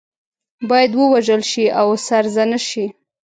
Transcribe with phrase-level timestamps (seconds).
[0.69, 2.85] باید ووژل شي او سرزنش شي.